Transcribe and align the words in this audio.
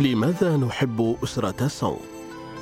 لماذا 0.00 0.56
نحب 0.56 1.16
أسرة 1.24 1.68
سونغ؟ 1.68 1.96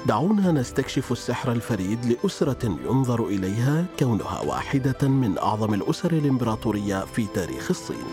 دعونا 0.07 0.52
نستكشف 0.52 1.13
السحر 1.13 1.52
الفريد 1.52 1.99
لأسرة 2.06 2.79
ينظر 2.84 3.26
إليها 3.26 3.84
كونها 3.99 4.41
واحدة 4.41 5.08
من 5.08 5.38
أعظم 5.38 5.74
الأسر 5.74 6.13
الإمبراطورية 6.13 7.04
في 7.04 7.27
تاريخ 7.34 7.70
الصين. 7.70 8.04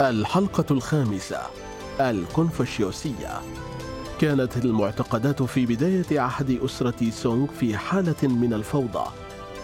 الحلقة 0.00 0.64
الخامسة 0.70 1.40
الكونفوشيوسية 2.00 3.40
كانت 4.20 4.56
المعتقدات 4.56 5.42
في 5.42 5.66
بداية 5.66 6.20
عهد 6.20 6.58
أسرة 6.64 7.10
سونغ 7.10 7.46
في 7.60 7.76
حالة 7.76 8.22
من 8.22 8.52
الفوضى 8.54 9.04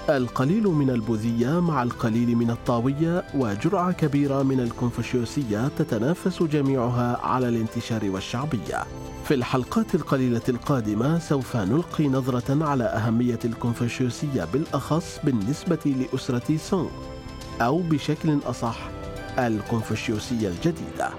القليل 0.09 0.63
من 0.63 0.91
البوذية 0.91 1.61
مع 1.61 1.83
القليل 1.83 2.37
من 2.37 2.51
الطاوية 2.51 3.25
وجرعة 3.35 3.93
كبيرة 3.93 4.43
من 4.43 4.61
الكونفوشيوسية 4.61 5.69
تتنافس 5.79 6.43
جميعها 6.43 7.21
على 7.23 7.49
الانتشار 7.49 8.11
والشعبية. 8.11 8.85
في 9.25 9.35
الحلقات 9.35 9.95
القليلة 9.95 10.43
القادمة 10.49 11.19
سوف 11.19 11.57
نلقي 11.57 12.09
نظرة 12.09 12.65
على 12.65 12.85
أهمية 12.85 13.39
الكونفوشيوسية 13.45 14.45
بالأخص 14.53 15.19
بالنسبة 15.25 15.79
لأسرة 16.13 16.57
سونغ 16.57 16.91
أو 17.61 17.79
بشكل 17.79 18.39
أصح 18.47 18.79
الكونفوشيوسية 19.39 20.49
الجديدة. 20.49 21.11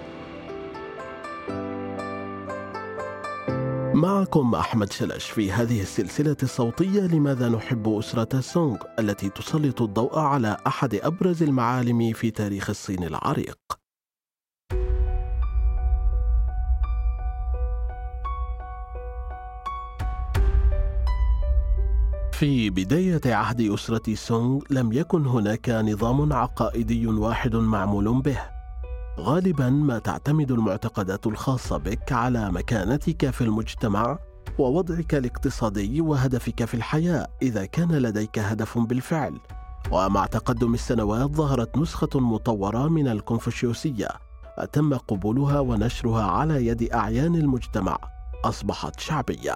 معكم 3.96 4.56
أحمد 4.56 4.92
شلش 4.92 5.30
في 5.30 5.52
هذه 5.52 5.82
السلسلة 5.82 6.38
الصوتية 6.44 7.02
لماذا 7.02 7.50
نحب 7.50 7.90
أسرة 7.90 8.40
سونغ 8.40 8.78
التي 9.00 9.30
تسلط 9.30 9.82
الضوء 9.82 10.20
على 10.20 10.58
أحد 10.68 10.96
أبرز 10.96 11.44
المعالم 11.44 12.14
في 12.14 12.32
تاريخ 12.32 12.70
الصين 12.70 13.04
العريق. 13.04 13.58
في 22.32 22.70
بداية 22.70 23.22
عهد 23.26 23.62
أسرة 23.62 24.16
سونغ 24.16 24.62
لم 24.70 24.94
يكن 24.94 25.26
هناك 25.26 25.70
نظام 25.70 26.34
عقائدي 26.34 27.08
واحد 27.08 27.56
معمول 27.56 28.22
به 28.22 28.55
غالبا 29.20 29.70
ما 29.70 30.00
تعتمد 30.00 30.52
المعتقدات 30.52 31.28
الخاصة 31.28 31.78
بك 31.78 32.12
على 32.12 32.52
مكانتك 32.52 33.30
في 33.30 33.42
المجتمع 33.42 34.20
ووضعك 34.60 35.16
الاقتصادي 35.16 36.02
وهدفك 36.02 36.66
في 36.66 36.74
الحياة 36.74 37.28
إذا 37.42 37.66
كان 37.66 37.92
لديك 37.92 38.40
هدف 38.40 38.78
بالفعل. 38.78 39.40
ومع 39.92 40.26
تقدم 40.26 40.74
السنوات 40.74 41.32
ظهرت 41.32 41.78
نسخة 41.78 42.20
مطورة 42.20 42.88
من 42.88 43.08
الكونفوشيوسية 43.08 44.08
تم 44.74 44.94
قبولها 44.94 45.60
ونشرها 45.60 46.24
على 46.24 46.68
يد 46.68 46.94
أعيان 46.94 47.36
المجتمع. 47.36 47.98
أصبحت 48.46 49.00
شعبية. 49.00 49.54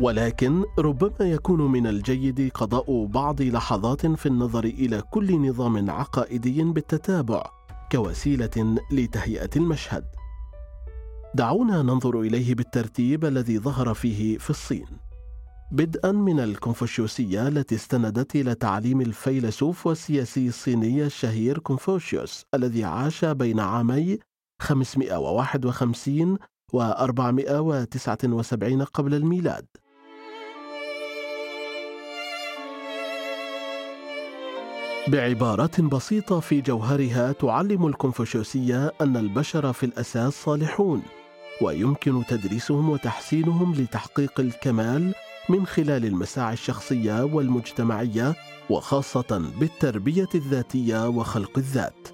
ولكن 0.00 0.64
ربما 0.78 1.30
يكون 1.30 1.72
من 1.72 1.86
الجيد 1.86 2.50
قضاء 2.54 3.06
بعض 3.06 3.42
لحظات 3.42 4.06
في 4.06 4.26
النظر 4.26 4.64
إلى 4.64 5.02
كل 5.10 5.48
نظام 5.48 5.90
عقائدي 5.90 6.64
بالتتابع. 6.64 7.59
كوسيلة 7.92 8.76
لتهيئة 8.90 9.50
المشهد. 9.56 10.04
دعونا 11.34 11.82
ننظر 11.82 12.20
إليه 12.20 12.54
بالترتيب 12.54 13.24
الذي 13.24 13.58
ظهر 13.58 13.94
فيه 13.94 14.38
في 14.38 14.50
الصين. 14.50 14.86
بدءا 15.72 16.12
من 16.12 16.40
الكونفوشيوسية 16.40 17.48
التي 17.48 17.74
استندت 17.74 18.34
إلى 18.34 18.54
تعليم 18.54 19.00
الفيلسوف 19.00 19.86
والسياسي 19.86 20.48
الصيني 20.48 21.04
الشهير 21.04 21.58
كونفوشيوس 21.58 22.44
الذي 22.54 22.84
عاش 22.84 23.24
بين 23.24 23.60
عامي 23.60 24.18
551 24.62 26.38
و 26.72 26.82
479 26.82 28.82
قبل 28.82 29.14
الميلاد. 29.14 29.66
بعبارة 35.08 35.82
بسيطة 35.82 36.40
في 36.40 36.60
جوهرها 36.60 37.32
تعلم 37.32 37.86
الكونفوشيوسية 37.86 38.92
أن 39.00 39.16
البشر 39.16 39.72
في 39.72 39.86
الأساس 39.86 40.32
صالحون 40.32 41.02
ويمكن 41.62 42.22
تدريسهم 42.28 42.90
وتحسينهم 42.90 43.74
لتحقيق 43.74 44.40
الكمال 44.40 45.14
من 45.48 45.66
خلال 45.66 46.04
المساعي 46.04 46.52
الشخصية 46.52 47.24
والمجتمعية 47.24 48.34
وخاصة 48.70 49.50
بالتربية 49.60 50.28
الذاتية 50.34 51.08
وخلق 51.08 51.58
الذات. 51.58 52.08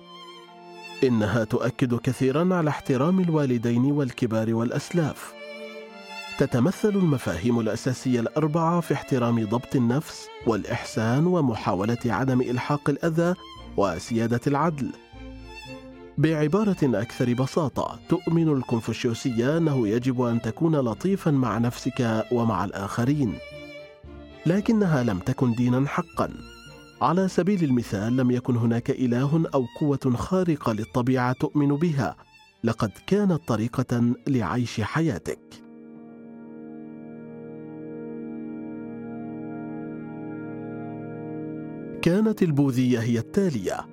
إنها 1.04 1.44
تؤكد 1.44 1.94
كثيرا 1.94 2.54
على 2.54 2.70
احترام 2.70 3.20
الوالدين 3.20 3.84
والكبار 3.92 4.54
والأسلاف 4.54 5.35
تتمثل 6.38 6.88
المفاهيم 6.88 7.60
الأساسية 7.60 8.20
الأربعة 8.20 8.80
في 8.80 8.94
احترام 8.94 9.44
ضبط 9.44 9.76
النفس 9.76 10.28
والإحسان 10.46 11.26
ومحاولة 11.26 11.98
عدم 12.06 12.40
إلحاق 12.40 12.90
الأذى 12.90 13.34
وسيادة 13.76 14.40
العدل. 14.46 14.92
بعبارة 16.18 16.76
أكثر 16.82 17.34
بساطة 17.34 17.98
تؤمن 18.08 18.48
الكونفوشيوسيه 18.48 19.56
أنه 19.56 19.88
يجب 19.88 20.22
أن 20.22 20.42
تكون 20.42 20.76
لطيفا 20.76 21.30
مع 21.30 21.58
نفسك 21.58 22.26
ومع 22.32 22.64
الآخرين. 22.64 23.34
لكنها 24.46 25.02
لم 25.02 25.18
تكن 25.18 25.54
دينا 25.54 25.88
حقا. 25.88 26.30
على 27.02 27.28
سبيل 27.28 27.64
المثال 27.64 28.16
لم 28.16 28.30
يكن 28.30 28.56
هناك 28.56 28.90
إله 28.90 29.44
أو 29.54 29.64
قوة 29.80 30.14
خارقة 30.16 30.72
للطبيعة 30.72 31.32
تؤمن 31.32 31.68
بها. 31.68 32.16
لقد 32.64 32.90
كانت 33.06 33.48
طريقة 33.48 34.14
لعيش 34.26 34.80
حياتك. 34.80 35.65
كانت 42.06 42.42
البوذية 42.42 42.98
هي 42.98 43.18
التالية. 43.18 43.86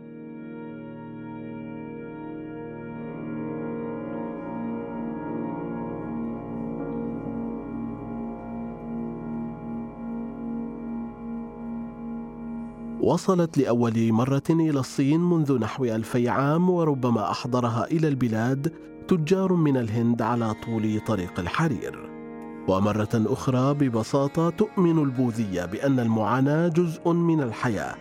وصلت 13.01 13.57
لأول 13.57 14.13
مرة 14.13 14.43
إلى 14.49 14.79
الصين 14.79 15.19
منذ 15.19 15.59
نحو 15.59 15.85
ألفي 15.85 16.29
عام 16.29 16.69
وربما 16.69 17.31
أحضرها 17.31 17.85
إلى 17.91 18.07
البلاد 18.07 18.73
تجار 19.07 19.53
من 19.53 19.77
الهند 19.77 20.21
على 20.21 20.53
طول 20.65 20.99
طريق 21.07 21.39
الحرير. 21.39 22.12
ومرة 22.67 23.09
أخرى 23.13 23.73
ببساطة 23.73 24.49
تؤمن 24.49 24.99
البوذية 24.99 25.65
بأن 25.65 25.99
المعاناة 25.99 26.67
جزء 26.67 27.11
من 27.11 27.41
الحياة 27.41 27.95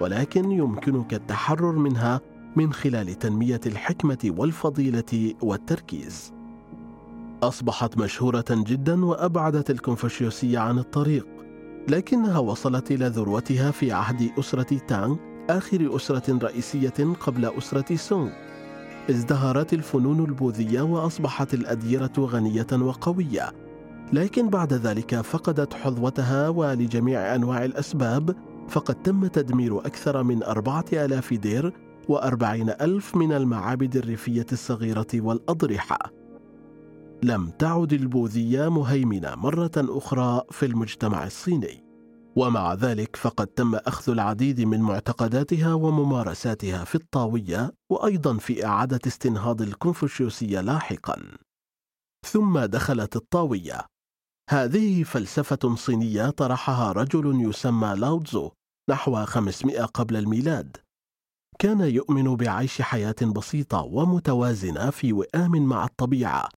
ولكن 0.00 0.50
يمكنك 0.50 1.14
التحرر 1.14 1.72
منها 1.72 2.20
من 2.56 2.72
خلال 2.72 3.14
تنمية 3.14 3.60
الحكمة 3.66 4.32
والفضيلة 4.36 5.34
والتركيز. 5.42 6.32
أصبحت 7.42 7.98
مشهورة 7.98 8.44
جدا 8.50 9.04
وأبعدت 9.04 9.70
الكونفوشيوسية 9.70 10.58
عن 10.58 10.78
الطريق، 10.78 11.26
لكنها 11.88 12.38
وصلت 12.38 12.90
إلى 12.90 13.06
ذروتها 13.06 13.70
في 13.70 13.92
عهد 13.92 14.30
أسرة 14.38 14.78
تانغ 14.78 15.16
آخر 15.50 15.96
أسرة 15.96 16.38
رئيسية 16.38 17.14
قبل 17.20 17.44
أسرة 17.58 17.96
سونغ. 17.96 18.30
ازدهرت 19.10 19.72
الفنون 19.72 20.24
البوذية 20.24 20.80
وأصبحت 20.80 21.54
الأديرة 21.54 22.12
غنية 22.18 22.66
وقوية، 22.72 23.52
لكن 24.12 24.50
بعد 24.50 24.72
ذلك 24.72 25.20
فقدت 25.20 25.74
حظوتها 25.74 26.48
ولجميع 26.48 27.34
أنواع 27.34 27.64
الأسباب 27.64 28.36
فقد 28.68 29.02
تم 29.02 29.26
تدمير 29.26 29.78
أكثر 29.78 30.22
من 30.22 30.42
أربعة 30.42 30.84
آلاف 30.92 31.34
دير 31.34 31.72
وأربعين 32.08 32.70
ألف 32.70 33.16
من 33.16 33.32
المعابد 33.32 33.96
الريفية 33.96 34.46
الصغيرة 34.52 35.06
والأضرحة. 35.14 35.98
لم 37.22 37.50
تعد 37.50 37.92
البوذية 37.92 38.68
مهيمنة 38.68 39.34
مرة 39.34 39.70
أخرى 39.76 40.42
في 40.50 40.66
المجتمع 40.66 41.26
الصيني. 41.26 41.84
ومع 42.36 42.74
ذلك 42.74 43.16
فقد 43.16 43.46
تم 43.46 43.74
أخذ 43.74 44.12
العديد 44.12 44.60
من 44.60 44.80
معتقداتها 44.80 45.74
وممارساتها 45.74 46.84
في 46.84 46.94
الطاوية 46.94 47.72
وأيضا 47.90 48.36
في 48.36 48.66
إعادة 48.66 49.00
استنهاض 49.06 49.62
الكونفوشيوسية 49.62 50.60
لاحقا. 50.60 51.16
ثم 52.26 52.58
دخلت 52.58 53.16
الطاوية. 53.16 53.97
هذه 54.50 55.02
فلسفة 55.02 55.74
صينية 55.74 56.30
طرحها 56.30 56.92
رجل 56.92 57.48
يسمى 57.48 57.94
لاوتزو 57.96 58.50
نحو 58.90 59.24
500 59.24 59.84
قبل 59.84 60.16
الميلاد. 60.16 60.76
كان 61.58 61.80
يؤمن 61.80 62.36
بعيش 62.36 62.82
حياة 62.82 63.16
بسيطة 63.36 63.82
ومتوازنة 63.82 64.90
في 64.90 65.12
وئام 65.12 65.66
مع 65.66 65.84
الطبيعة. 65.84 66.48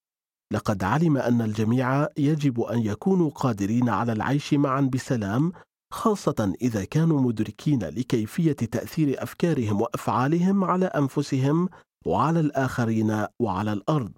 لقد 0.54 0.84
علم 0.84 1.18
أن 1.18 1.42
الجميع 1.42 2.08
يجب 2.18 2.62
أن 2.62 2.80
يكونوا 2.80 3.30
قادرين 3.30 3.90
على 3.90 4.12
العيش 4.12 4.54
معا 4.54 4.82
بسلام 4.82 5.52
خاصة 5.94 6.54
إذا 6.62 6.86
كانوا 6.86 7.22
مدركين 7.22 7.84
لكيفية 7.84 8.52
تأثير 8.52 9.24
أفكارهم 9.24 9.82
وأفعالهم 9.82 10.64
على 10.64 10.86
أنفسهم 10.86 11.70
وعلى 12.06 12.40
الآخرين 12.40 13.26
وعلى 13.40 13.74
الأرض. 13.74 14.12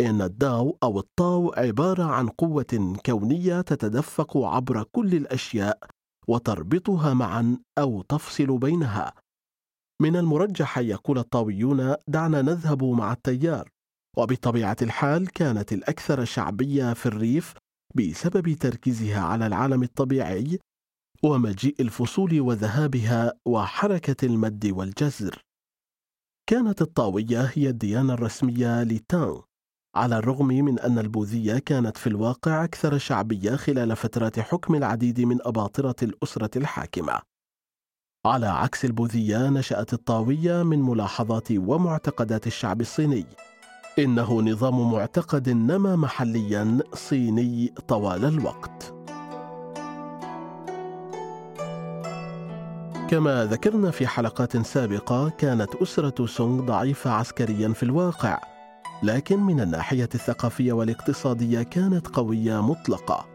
إن 0.00 0.22
الداو 0.22 0.78
أو 0.82 0.98
الطاو 0.98 1.52
عبارة 1.56 2.04
عن 2.04 2.28
قوة 2.28 2.96
كونية 3.06 3.60
تتدفق 3.60 4.36
عبر 4.36 4.82
كل 4.82 5.14
الأشياء 5.14 5.78
وتربطها 6.28 7.14
معا 7.14 7.58
أو 7.78 8.02
تفصل 8.02 8.58
بينها. 8.58 9.14
من 10.02 10.16
المرجح 10.16 10.78
أن 10.78 10.84
يقول 10.84 11.18
الطاويون 11.18 11.94
دعنا 12.08 12.42
نذهب 12.42 12.84
مع 12.84 13.12
التيار 13.12 13.70
وبطبيعة 14.16 14.76
الحال 14.82 15.28
كانت 15.28 15.72
الأكثر 15.72 16.24
شعبية 16.24 16.92
في 16.92 17.06
الريف 17.06 17.54
بسبب 17.94 18.54
تركيزها 18.54 19.20
على 19.20 19.46
العالم 19.46 19.82
الطبيعي 19.82 20.58
ومجيء 21.22 21.74
الفصول 21.80 22.40
وذهابها 22.40 23.32
وحركة 23.46 24.26
المد 24.26 24.66
والجزر. 24.66 25.42
كانت 26.48 26.82
الطاوية 26.82 27.50
هي 27.54 27.68
الديانة 27.68 28.14
الرسمية 28.14 28.82
لتان 28.82 29.42
على 29.96 30.18
الرغم 30.18 30.46
من 30.46 30.78
أن 30.78 30.98
البوذية 30.98 31.58
كانت 31.58 31.96
في 31.96 32.06
الواقع 32.06 32.64
أكثر 32.64 32.98
شعبية 32.98 33.56
خلال 33.56 33.96
فترات 33.96 34.40
حكم 34.40 34.74
العديد 34.74 35.20
من 35.20 35.38
أباطرة 35.40 35.96
الأسرة 36.02 36.50
الحاكمة. 36.56 37.20
على 38.26 38.46
عكس 38.46 38.84
البوذية 38.84 39.48
نشأت 39.48 39.92
الطاوية 39.92 40.62
من 40.62 40.82
ملاحظات 40.82 41.48
ومعتقدات 41.52 42.46
الشعب 42.46 42.80
الصيني. 42.80 43.26
إنه 43.98 44.42
نظام 44.42 44.92
معتقد 44.92 45.48
نما 45.48 45.96
محليا 45.96 46.78
صيني 46.94 47.74
طوال 47.88 48.24
الوقت. 48.24 48.94
كما 53.10 53.44
ذكرنا 53.44 53.90
في 53.90 54.06
حلقات 54.06 54.56
سابقة 54.56 55.28
كانت 55.28 55.74
أسرة 55.74 56.26
سونغ 56.26 56.64
ضعيفة 56.64 57.10
عسكريا 57.10 57.68
في 57.68 57.82
الواقع. 57.82 58.55
لكن 59.02 59.40
من 59.40 59.60
الناحية 59.60 60.08
الثقافية 60.14 60.72
والاقتصادية 60.72 61.62
كانت 61.62 62.08
قوية 62.08 62.62
مطلقة. 62.62 63.26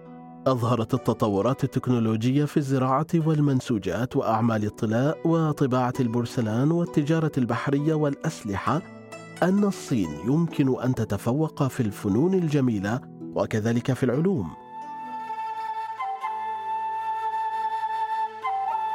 أظهرت 0.48 0.94
التطورات 0.94 1.64
التكنولوجية 1.64 2.46
في 2.46 2.58
الزراعة 2.58 3.08
والمنسوجات 3.16 4.16
وأعمال 4.16 4.66
الطلاء 4.66 5.18
وطباعة 5.26 5.94
البورسلان 6.00 6.72
والتجارة 6.72 7.32
البحرية 7.38 7.94
والأسلحة 7.94 8.82
أن 9.44 9.64
الصين 9.64 10.10
يمكن 10.28 10.82
أن 10.82 10.96
تتفوق 10.96 11.68
في 11.68 11.80
الفنون 11.80 12.34
الجميلة 12.34 13.02
وكذلك 13.36 13.94
في 13.94 14.04
العلوم. 14.04 14.50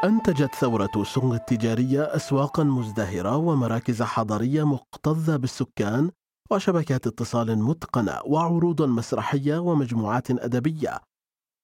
أنتجت 0.05 0.55
ثورة 0.55 1.05
سونغ 1.05 1.35
التجارية 1.35 2.03
أسواقا 2.03 2.65
مزدهرة 2.65 3.37
ومراكز 3.37 4.03
حضارية 4.03 4.67
مكتظة 4.67 5.37
بالسكان 5.37 6.11
وشبكات 6.51 7.07
اتصال 7.07 7.59
متقنة 7.59 8.21
وعروضا 8.25 8.87
مسرحية 8.87 9.59
ومجموعات 9.59 10.31
أدبية 10.31 11.01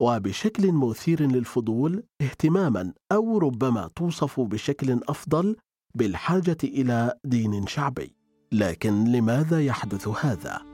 وبشكل 0.01 0.73
مثير 0.73 1.23
للفضول 1.23 2.03
اهتماما 2.21 2.93
أو 3.13 3.39
ربما 3.39 3.91
توصف 3.97 4.41
بشكل 4.41 5.01
أفضل 5.09 5.57
بالحاجة 5.95 6.57
إلى 6.65 7.15
دين 7.25 7.67
شعبي 7.67 8.17
لكن 8.53 9.05
لماذا 9.05 9.61
يحدث 9.61 10.09
هذا؟ 10.09 10.73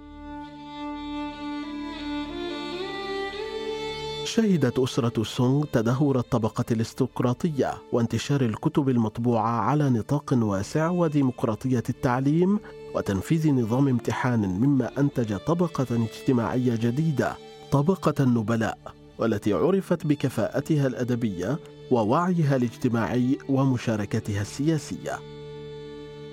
شهدت 4.24 4.78
أسرة 4.78 5.22
سونغ 5.22 5.64
تدهور 5.64 6.18
الطبقة 6.18 6.64
الاستقراطية 6.70 7.74
وانتشار 7.92 8.40
الكتب 8.40 8.88
المطبوعة 8.88 9.60
على 9.60 9.90
نطاق 9.90 10.32
واسع 10.32 10.90
وديمقراطية 10.90 11.82
التعليم 11.88 12.58
وتنفيذ 12.94 13.52
نظام 13.52 13.88
امتحان 13.88 14.40
مما 14.40 14.90
أنتج 14.98 15.36
طبقة 15.36 15.86
اجتماعية 15.90 16.76
جديدة 16.76 17.36
طبقة 17.72 18.14
النبلاء 18.20 18.78
والتي 19.18 19.52
عرفت 19.52 20.06
بكفاءتها 20.06 20.86
الأدبية 20.86 21.58
ووعيها 21.90 22.56
الاجتماعي 22.56 23.38
ومشاركتها 23.48 24.42
السياسية. 24.42 25.18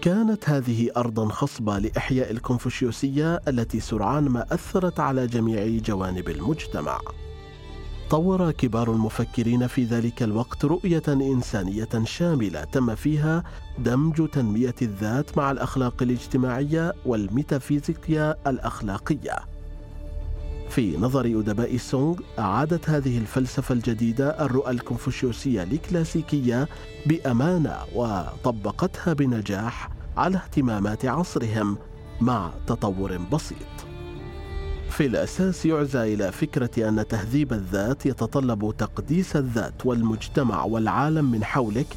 كانت 0.02 0.50
هذه 0.50 0.92
أرضا 0.98 1.30
خصبة 1.30 1.80
لإحياء 1.80 2.32
الكونفوشيوسية 2.32 3.42
التي 3.48 3.80
سرعان 3.80 4.24
ما 4.24 4.46
أثرت 4.52 5.00
على 5.00 5.28
جميع 5.28 5.78
جوانب 5.78 6.30
المجتمع. 6.30 7.00
طور 8.10 8.52
كبار 8.52 8.92
المفكرين 8.92 9.68
في 9.68 9.84
ذلك 9.84 10.24
الوقت 10.24 10.66
رؤية 10.66 11.04
إنسانية 11.08 11.90
شاملة 12.04 12.64
تم 12.64 12.96
فيها 12.96 13.44
دمج 13.80 14.30
تنمية 14.30 14.76
الذات 14.82 15.38
مع 15.38 15.52
الأخلاق 15.52 16.04
الاجتماعية 16.04 16.94
والميتافيزيقيا 17.06 18.36
الأخلاقية. 18.48 19.36
في 20.70 20.98
نظر 20.98 21.26
أدباء 21.26 21.78
سونغ 21.78 22.20
أعادت 22.40 22.90
هذه 22.90 23.18
الفلسفة 23.18 23.74
الجديدة 23.74 24.46
الرؤى 24.46 24.72
الكونفوشيوسية 24.72 25.64
الكلاسيكية 25.64 26.68
بأمانة 27.06 27.76
وطبقتها 27.96 29.14
بنجاح 29.14 29.90
على 30.18 30.38
اهتمامات 30.38 31.06
عصرهم 31.06 31.78
مع 32.22 32.52
تطور 32.68 33.18
بسيط. 33.18 33.95
في 34.96 35.06
الأساس 35.06 35.66
يعزى 35.66 36.14
إلى 36.14 36.32
فكرة 36.32 36.90
أن 36.90 37.08
تهذيب 37.08 37.54
الذات 37.54 38.06
يتطلب 38.06 38.76
تقديس 38.78 39.36
الذات 39.36 39.86
والمجتمع 39.86 40.64
والعالم 40.64 41.32
من 41.32 41.44
حولك 41.44 41.88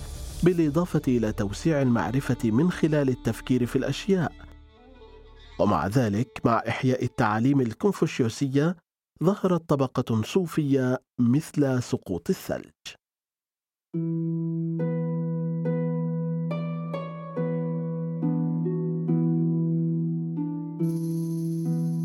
بالإضافة 0.42 1.02
إلى 1.08 1.32
توسيع 1.32 1.82
المعرفة 1.82 2.50
من 2.50 2.70
خلال 2.70 3.08
التفكير 3.08 3.66
في 3.66 3.76
الأشياء. 3.76 4.32
ومع 5.60 5.86
ذلك 5.86 6.40
مع 6.44 6.62
إحياء 6.68 7.04
التعاليم 7.04 7.60
الكونفوشيوسية 7.60 8.76
ظهرت 9.24 9.68
طبقة 9.68 10.22
صوفية 10.22 10.98
مثل 11.18 11.82
سقوط 11.82 12.30
الثلج. 12.30 12.72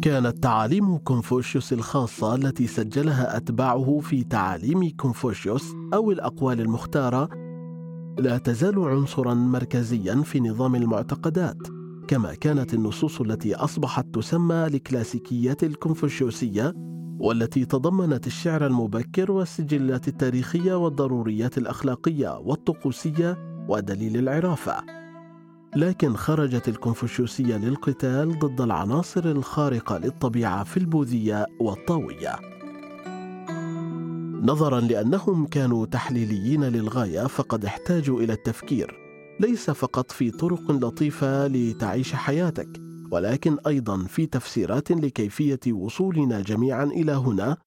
كانت 0.03 0.43
تعاليم 0.43 0.97
كونفوشيوس 0.97 1.73
الخاصة 1.73 2.35
التي 2.35 2.67
سجلها 2.67 3.37
أتباعه 3.37 3.99
في 3.99 4.23
تعاليم 4.23 4.89
كونفوشيوس 4.89 5.73
أو 5.93 6.11
الأقوال 6.11 6.61
المختارة 6.61 7.29
لا 8.19 8.37
تزال 8.37 8.79
عنصرا 8.79 9.33
مركزيا 9.33 10.15
في 10.15 10.39
نظام 10.39 10.75
المعتقدات 10.75 11.57
كما 12.07 12.33
كانت 12.33 12.73
النصوص 12.73 13.21
التي 13.21 13.55
أصبحت 13.55 14.05
تسمى 14.13 14.67
الكلاسيكيات 14.67 15.63
الكونفوشيوسية 15.63 16.73
والتي 17.19 17.65
تضمنت 17.65 18.27
الشعر 18.27 18.65
المبكر 18.65 19.31
والسجلات 19.31 20.07
التاريخية 20.07 20.73
والضروريات 20.73 21.57
الأخلاقية 21.57 22.39
والطقوسية 22.39 23.37
ودليل 23.69 24.17
العرافة. 24.17 25.02
لكن 25.75 26.15
خرجت 26.15 26.67
الكونفوشيوسية 26.67 27.57
للقتال 27.57 28.39
ضد 28.39 28.61
العناصر 28.61 29.25
الخارقة 29.25 29.97
للطبيعة 29.97 30.63
في 30.63 30.77
البوذية 30.77 31.47
والطاوية. 31.59 32.39
نظرا 34.45 34.79
لأنهم 34.79 35.45
كانوا 35.45 35.85
تحليليين 35.85 36.63
للغاية 36.63 37.27
فقد 37.27 37.65
احتاجوا 37.65 38.21
إلى 38.21 38.33
التفكير. 38.33 38.95
ليس 39.39 39.69
فقط 39.69 40.11
في 40.11 40.31
طرق 40.31 40.71
لطيفة 40.71 41.47
لتعيش 41.47 42.13
حياتك 42.13 42.69
ولكن 43.11 43.57
أيضا 43.67 44.03
في 44.03 44.25
تفسيرات 44.25 44.91
لكيفية 44.91 45.59
وصولنا 45.73 46.41
جميعا 46.41 46.83
إلى 46.83 47.11
هنا. 47.11 47.57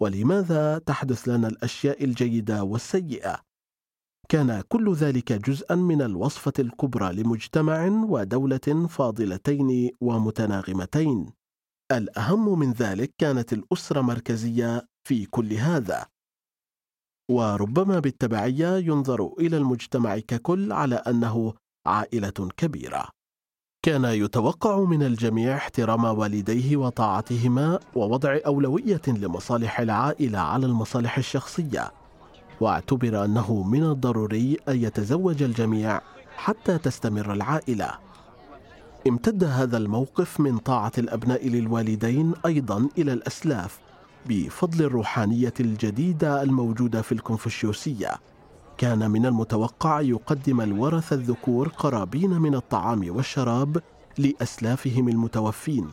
ولماذا 0.00 0.78
تحدث 0.78 1.28
لنا 1.28 1.48
الأشياء 1.48 2.04
الجيدة 2.04 2.64
والسيئة؟ 2.64 3.45
كان 4.28 4.62
كل 4.68 4.94
ذلك 4.94 5.32
جزءا 5.32 5.74
من 5.74 6.02
الوصفة 6.02 6.52
الكبرى 6.58 7.12
لمجتمع 7.12 7.86
ودولة 7.86 8.86
فاضلتين 8.88 9.90
ومتناغمتين. 10.00 11.32
الأهم 11.92 12.58
من 12.58 12.72
ذلك 12.72 13.14
كانت 13.18 13.52
الأسرة 13.52 14.00
مركزية 14.00 14.88
في 15.08 15.26
كل 15.26 15.52
هذا. 15.52 16.06
وربما 17.30 17.98
بالتبعية 17.98 18.76
ينظر 18.76 19.32
إلى 19.38 19.56
المجتمع 19.56 20.18
ككل 20.18 20.72
على 20.72 20.94
أنه 20.94 21.54
عائلة 21.86 22.48
كبيرة. 22.56 23.08
كان 23.84 24.04
يتوقع 24.04 24.80
من 24.80 25.02
الجميع 25.02 25.56
احترام 25.56 26.04
والديه 26.04 26.76
وطاعتهما 26.76 27.80
ووضع 27.94 28.38
أولوية 28.46 29.02
لمصالح 29.06 29.80
العائلة 29.80 30.38
على 30.38 30.66
المصالح 30.66 31.18
الشخصية. 31.18 32.05
واعتبر 32.60 33.24
أنه 33.24 33.62
من 33.62 33.84
الضروري 33.84 34.56
أن 34.68 34.82
يتزوج 34.82 35.42
الجميع 35.42 36.00
حتى 36.36 36.78
تستمر 36.78 37.32
العائلة. 37.32 37.90
امتد 39.08 39.44
هذا 39.44 39.76
الموقف 39.76 40.40
من 40.40 40.58
طاعة 40.58 40.92
الأبناء 40.98 41.48
للوالدين 41.48 42.34
أيضا 42.46 42.88
إلى 42.98 43.12
الأسلاف 43.12 43.78
بفضل 44.26 44.84
الروحانية 44.84 45.54
الجديدة 45.60 46.42
الموجودة 46.42 47.02
في 47.02 47.12
الكونفوشيوسية. 47.12 48.12
كان 48.78 49.10
من 49.10 49.26
المتوقع 49.26 50.00
أن 50.00 50.06
يقدم 50.06 50.60
الورثة 50.60 51.14
الذكور 51.14 51.68
قرابين 51.68 52.30
من 52.30 52.54
الطعام 52.54 53.16
والشراب 53.16 53.82
لأسلافهم 54.18 55.08
المتوفين. 55.08 55.88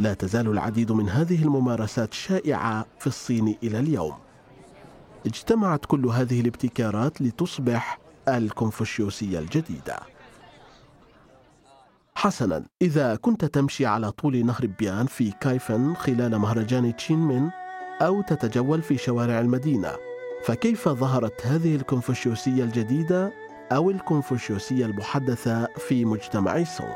لا 0.00 0.14
تزال 0.14 0.48
العديد 0.48 0.92
من 0.92 1.08
هذه 1.08 1.42
الممارسات 1.42 2.14
شائعة 2.14 2.86
في 2.98 3.06
الصين 3.06 3.56
إلى 3.62 3.78
اليوم. 3.78 4.23
اجتمعت 5.26 5.84
كل 5.84 6.06
هذه 6.06 6.40
الابتكارات 6.40 7.22
لتصبح 7.22 7.98
الكونفوشيوسية 8.28 9.38
الجديدة 9.38 9.96
حسنا 12.14 12.64
إذا 12.82 13.16
كنت 13.16 13.44
تمشي 13.44 13.86
على 13.86 14.10
طول 14.10 14.46
نهر 14.46 14.66
بيان 14.78 15.06
في 15.06 15.32
كايفن 15.40 15.94
خلال 15.94 16.38
مهرجان 16.38 16.96
تشينمين 16.96 17.50
أو 18.00 18.22
تتجول 18.22 18.82
في 18.82 18.98
شوارع 18.98 19.40
المدينة 19.40 19.92
فكيف 20.44 20.88
ظهرت 20.88 21.46
هذه 21.46 21.76
الكونفوشيوسية 21.76 22.64
الجديدة 22.64 23.32
أو 23.72 23.90
الكونفوشيوسية 23.90 24.86
المحدثة 24.86 25.68
في 25.88 26.04
مجتمع 26.04 26.64
سونغ؟ 26.64 26.94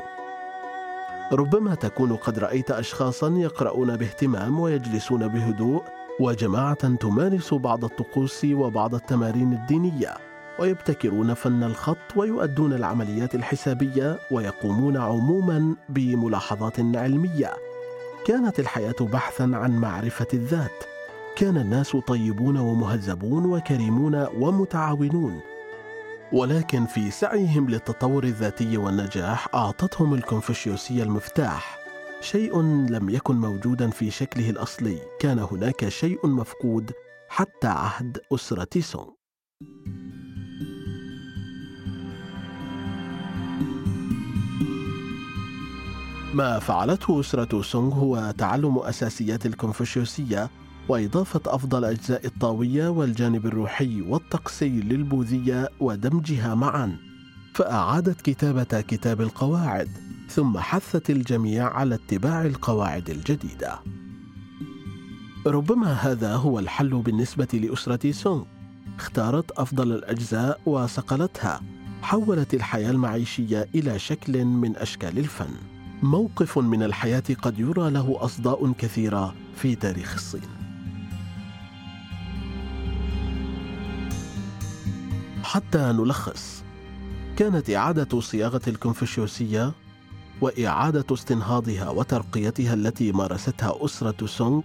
ربما 1.31 1.75
تكون 1.75 2.15
قد 2.15 2.39
رأيت 2.39 2.71
أشخاصا 2.71 3.29
يقرؤون 3.29 3.97
باهتمام 3.97 4.59
ويجلسون 4.59 5.27
بهدوء 5.27 5.83
وجماعة 6.19 6.95
تمارس 6.95 7.53
بعض 7.53 7.83
الطقوس 7.83 8.45
وبعض 8.45 8.95
التمارين 8.95 9.53
الدينية 9.53 10.17
ويبتكرون 10.59 11.33
فن 11.33 11.63
الخط 11.63 11.97
ويؤدون 12.15 12.73
العمليات 12.73 13.35
الحسابية 13.35 14.19
ويقومون 14.31 14.97
عموما 14.97 15.75
بملاحظات 15.89 16.79
علمية. 16.79 17.53
كانت 18.25 18.59
الحياة 18.59 18.95
بحثا 19.01 19.51
عن 19.53 19.77
معرفة 19.77 20.27
الذات. 20.33 20.83
كان 21.35 21.57
الناس 21.57 21.97
طيبون 22.07 22.57
ومهذبون 22.57 23.45
وكريمون 23.45 24.27
ومتعاونون. 24.39 25.39
ولكن 26.33 26.85
في 26.85 27.11
سعيهم 27.11 27.69
للتطور 27.69 28.23
الذاتي 28.23 28.77
والنجاح 28.77 29.55
أعطتهم 29.55 30.13
الكونفوشيوسيه 30.13 31.03
المفتاح. 31.03 31.79
شيء 32.21 32.61
لم 32.61 33.09
يكن 33.09 33.35
موجودا 33.35 33.89
في 33.89 34.11
شكله 34.11 34.49
الأصلي. 34.49 34.99
كان 35.19 35.39
هناك 35.39 35.89
شيء 35.89 36.27
مفقود 36.27 36.91
حتى 37.29 37.67
عهد 37.67 38.17
أسرة 38.33 38.79
سونغ. 38.79 39.09
ما 46.33 46.59
فعلته 46.59 47.19
أسرة 47.19 47.61
سونغ 47.61 47.93
هو 47.93 48.33
تعلم 48.37 48.77
أساسيات 48.77 49.45
الكونفوشيوسية 49.45 50.49
وإضافة 50.89 51.41
أفضل 51.45 51.85
أجزاء 51.85 52.25
الطاوية 52.25 52.87
والجانب 52.87 53.45
الروحي 53.45 54.01
والطقسي 54.01 54.69
للبوذية 54.69 55.69
ودمجها 55.79 56.55
معا. 56.55 56.97
فأعادت 57.55 58.21
كتابة 58.21 58.81
كتاب 58.81 59.21
القواعد. 59.21 60.08
ثم 60.29 60.57
حثت 60.57 61.09
الجميع 61.09 61.69
على 61.73 61.95
اتباع 61.95 62.45
القواعد 62.45 63.09
الجديدة. 63.09 63.79
ربما 65.47 65.93
هذا 65.93 66.35
هو 66.35 66.59
الحل 66.59 66.89
بالنسبة 66.89 67.47
لأسرة 67.53 68.11
سونغ. 68.11 68.43
اختارت 68.97 69.51
أفضل 69.51 69.91
الأجزاء 69.91 70.61
وصقلتها 70.65 71.61
حولت 72.01 72.53
الحياة 72.53 72.91
المعيشية 72.91 73.67
إلى 73.75 73.99
شكل 73.99 74.45
من 74.45 74.75
أشكال 74.75 75.19
الفن. 75.19 75.53
موقف 76.03 76.57
من 76.57 76.83
الحياة 76.83 77.23
قد 77.41 77.59
يرى 77.59 77.89
له 77.89 78.17
أصداء 78.19 78.71
كثيرة 78.71 79.35
في 79.55 79.75
تاريخ 79.75 80.13
الصين. 80.13 80.49
حتى 85.43 85.79
نلخص 85.79 86.63
كانت 87.37 87.69
إعادة 87.69 88.19
صياغة 88.19 88.61
الكونفوشيوسية 88.67 89.73
وإعادة 90.41 91.05
استنهاضها 91.11 91.89
وترقيتها 91.89 92.73
التي 92.73 93.11
مارستها 93.11 93.85
أسرة 93.85 94.25
سونغ 94.25 94.61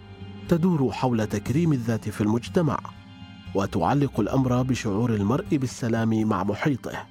تدور 0.49 0.93
حول 0.93 1.27
تكريم 1.27 1.73
الذات 1.73 2.09
في 2.09 2.21
المجتمع 2.21 2.79
وتعلق 3.55 4.21
الأمر 4.21 4.63
بشعور 4.63 5.15
المرء 5.15 5.57
بالسلام 5.57 6.29
مع 6.29 6.45
محيطه. 6.45 7.07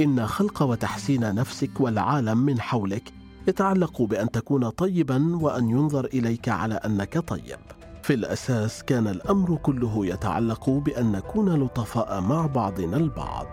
إن 0.00 0.26
خلق 0.26 0.62
وتحسين 0.62 1.34
نفسك 1.34 1.80
والعالم 1.80 2.38
من 2.38 2.60
حولك 2.60 3.12
يتعلق 3.48 4.02
بأن 4.02 4.30
تكون 4.30 4.68
طيبا 4.68 5.36
وأن 5.36 5.70
ينظر 5.70 6.04
إليك 6.04 6.48
على 6.48 6.74
أنك 6.74 7.18
طيب. 7.18 7.58
في 8.02 8.14
الأساس 8.14 8.82
كان 8.82 9.08
الأمر 9.08 9.56
كله 9.56 10.06
يتعلق 10.06 10.70
بأن 10.70 11.12
نكون 11.12 11.62
لطفاء 11.62 12.20
مع 12.20 12.46
بعضنا 12.46 12.96
البعض. 12.96 13.46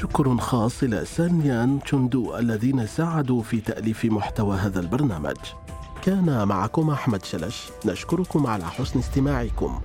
شكر 0.00 0.36
خاص 0.36 0.82
إلى 0.82 1.04
سانيان 1.04 1.80
تشوندو 1.80 2.36
الذين 2.38 2.86
ساعدوا 2.86 3.42
في 3.42 3.60
تأليف 3.60 4.04
محتوى 4.04 4.56
هذا 4.56 4.80
البرنامج. 4.80 5.36
كان 6.02 6.48
معكم 6.48 6.90
أحمد 6.90 7.24
شلش. 7.24 7.70
نشكركم 7.86 8.46
على 8.46 8.64
حسن 8.64 8.98
استماعكم. 8.98 9.80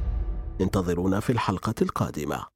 انتظرونا 0.62 1.20
في 1.20 1.32
الحلقة 1.32 1.76
القادمة. 1.82 2.55